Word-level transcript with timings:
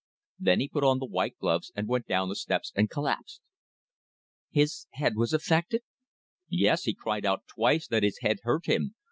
Then 0.39 0.59
he 0.59 0.67
put 0.67 0.83
on 0.83 0.97
the 0.97 1.05
white 1.05 1.37
gloves 1.37 1.71
and 1.75 1.87
went 1.87 2.07
down 2.07 2.27
the 2.27 2.35
steps 2.35 2.71
and 2.75 2.89
collapsed." 2.89 3.39
"His 4.49 4.87
head 4.93 5.15
was 5.15 5.31
affected?" 5.31 5.83
"Yes, 6.49 6.85
he 6.85 6.95
cried 6.95 7.23
out 7.23 7.43
twice 7.45 7.85
that 7.89 8.01
his 8.01 8.17
head 8.21 8.39
hurt 8.41 8.65
him. 8.65 8.95